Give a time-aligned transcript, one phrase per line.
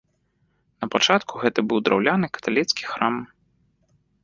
[0.85, 3.23] Напачатку гэта быў драўляны каталіцкі храм.